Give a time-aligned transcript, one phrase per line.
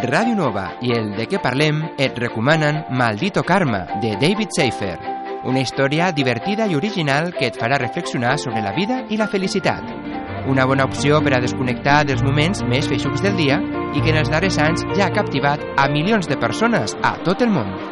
[0.00, 4.96] Ràdio Nova i el De què parlem et recomanen Maldito Karma, de David Seifer.
[5.44, 9.84] Una història divertida i original que et farà reflexionar sobre la vida i la felicitat.
[10.48, 13.60] Una bona opció per a desconnectar dels moments més feixucs del dia
[13.92, 17.44] i que en els darrers anys ja ha captivat a milions de persones a tot
[17.44, 17.91] el món.